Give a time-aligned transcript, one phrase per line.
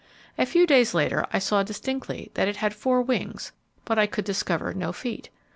[0.35, 3.51] A few days later I saw distinctly that it had four wings
[3.85, 5.29] but I could discover no feet.